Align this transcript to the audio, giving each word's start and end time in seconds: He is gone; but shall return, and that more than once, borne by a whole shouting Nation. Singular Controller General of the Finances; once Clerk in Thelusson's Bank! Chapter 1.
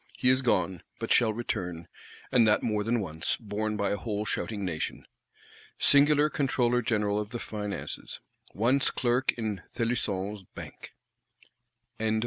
He 0.17 0.29
is 0.29 0.41
gone; 0.41 0.81
but 0.97 1.11
shall 1.13 1.31
return, 1.31 1.87
and 2.31 2.47
that 2.47 2.63
more 2.63 2.83
than 2.83 3.01
once, 3.01 3.35
borne 3.39 3.77
by 3.77 3.91
a 3.91 3.97
whole 3.97 4.25
shouting 4.25 4.65
Nation. 4.65 5.05
Singular 5.77 6.27
Controller 6.27 6.81
General 6.81 7.19
of 7.19 7.29
the 7.29 7.37
Finances; 7.37 8.19
once 8.51 8.89
Clerk 8.89 9.31
in 9.33 9.61
Thelusson's 9.75 10.41
Bank! 10.55 10.95
Chapter 11.99 12.05
1. 12.13 12.19